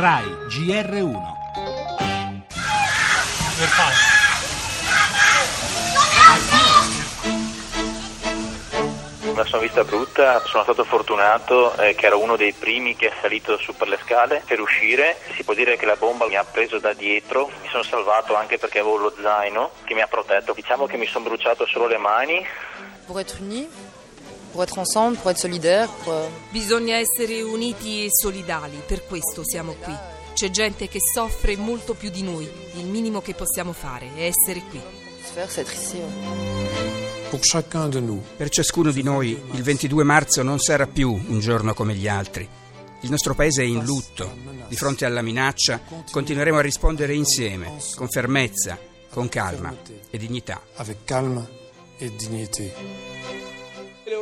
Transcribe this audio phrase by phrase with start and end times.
[0.00, 1.22] RAI GR1
[9.24, 13.08] Me la sono vista brutta, sono stato fortunato eh, che ero uno dei primi che
[13.08, 15.16] è salito su per le scale per uscire.
[15.34, 18.56] Si può dire che la bomba mi ha preso da dietro, mi sono salvato anche
[18.56, 20.52] perché avevo lo zaino che mi ha protetto.
[20.52, 22.46] Diciamo che mi sono bruciato solo le mani.
[23.04, 23.66] Pour être unis,
[24.52, 26.12] pour être ensemble, pour être solidaires, pour...
[26.12, 29.94] euh, Bisogna essere uniti e solidali, per questo siamo qui.
[30.34, 32.48] C'è gente che soffre molto più di noi.
[32.74, 34.80] Il minimo che possiamo fare è essere qui.
[38.36, 42.48] Per ciascuno di noi il 22 marzo non sarà più un giorno come gli altri.
[43.02, 44.32] Il nostro paese è in lutto.
[44.68, 48.78] Di fronte alla minaccia continueremo a rispondere insieme, con fermezza,
[49.10, 49.74] con calma
[50.10, 50.60] e dignità.
[50.76, 51.46] avec calme
[51.98, 52.72] et dignité.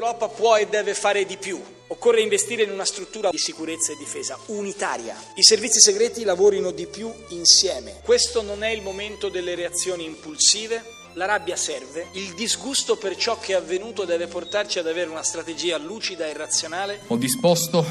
[0.06, 1.60] L'Europa può e deve fare di più.
[1.88, 5.16] Occorre investire in una struttura di sicurezza e difesa unitaria.
[5.34, 7.98] I servizi segreti lavorino di più insieme.
[8.04, 10.80] Questo non è il momento delle reazioni impulsive.
[11.15, 12.07] La rabbia serve.
[12.13, 16.35] Il disgusto per ciò che è avvenuto deve portarci ad avere una strategia lucida e
[16.35, 17.85] razionale Ho disposto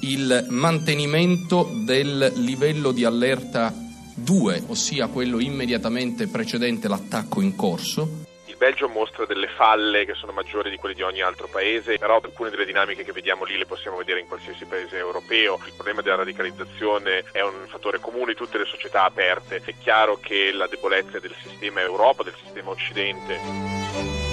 [0.00, 3.74] il mantenimento del livello di allerta
[4.14, 8.24] 2, ossia quello immediatamente precedente l'attacco in corso.
[8.58, 12.50] Belgio mostra delle falle che sono maggiori di quelle di ogni altro paese, però alcune
[12.50, 15.60] delle dinamiche che vediamo lì le possiamo vedere in qualsiasi paese europeo.
[15.64, 19.62] Il problema della radicalizzazione è un fattore comune di tutte le società aperte.
[19.64, 24.27] È chiaro che la debolezza del sistema Europa, del sistema Occidente,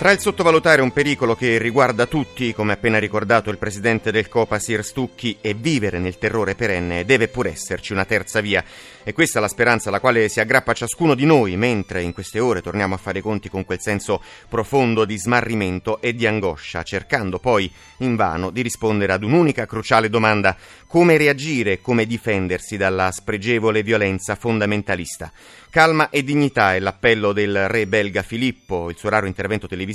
[0.00, 4.82] Tra il sottovalutare un pericolo che riguarda tutti, come appena ricordato il presidente del Copasir
[4.82, 8.64] Stucchi, e vivere nel terrore perenne, deve pur esserci una terza via.
[9.02, 12.40] E questa è la speranza alla quale si aggrappa ciascuno di noi, mentre in queste
[12.40, 17.38] ore torniamo a fare conti con quel senso profondo di smarrimento e di angoscia, cercando
[17.38, 20.56] poi, invano, di rispondere ad un'unica cruciale domanda:
[20.86, 25.30] come reagire come difendersi dalla spregevole violenza fondamentalista.
[25.68, 29.88] Calma e dignità è l'appello del re belga Filippo, il suo raro intervento televisivo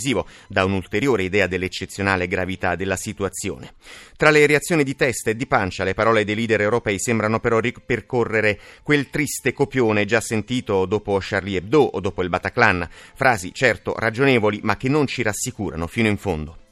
[0.48, 3.74] dà un'ulteriore idea dell'eccezionale gravità della situazione.
[4.18, 7.60] Tra le reazioni di testa e di pancia le parole dei leader europei sembrano però
[7.60, 13.94] ripercorrere quel triste copione già sentito dopo Charlie Hebdo o dopo il Bataclan, frasi certo
[13.98, 16.65] ragionevoli ma che non ci rassicurano fino in fondo.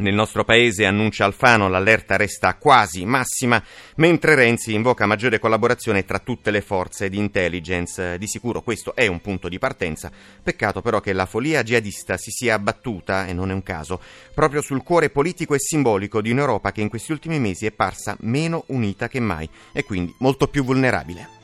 [0.00, 3.62] Nel nostro paese, annuncia Alfano, l'allerta resta quasi massima,
[3.96, 8.16] mentre Renzi invoca maggiore collaborazione tra tutte le forze di intelligence.
[8.16, 10.10] Di sicuro questo è un punto di partenza.
[10.42, 14.00] Peccato però che la follia jihadista si sia abbattuta, e non è un caso,
[14.32, 18.16] proprio sul cuore politico e simbolico di un'Europa che in questi ultimi mesi è parsa
[18.20, 21.39] meno unita che mai e quindi molto più vulnerabile.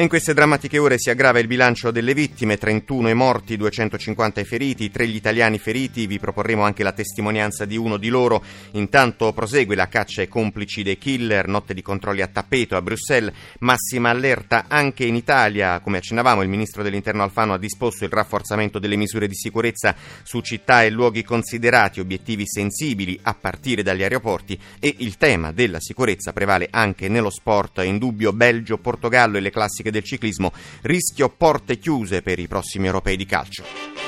[0.00, 4.40] E in queste drammatiche ore si aggrava il bilancio delle vittime, 31 i morti, 250
[4.40, 8.42] i feriti, tre gli italiani feriti, vi proporremo anche la testimonianza di uno di loro.
[8.70, 13.30] Intanto prosegue la caccia ai complici dei killer, notte di controlli a tappeto a Bruxelles,
[13.58, 15.78] massima allerta anche in Italia.
[15.80, 20.40] Come accennavamo, il ministro dell'Interno Alfano ha disposto il rafforzamento delle misure di sicurezza su
[20.40, 26.32] città e luoghi considerati obiettivi sensibili a partire dagli aeroporti e il tema della sicurezza
[26.32, 30.52] prevale anche nello sport, in dubbio Belgio, Portogallo e le classiche del ciclismo,
[30.82, 33.99] rischio porte chiuse per i prossimi europei di calcio.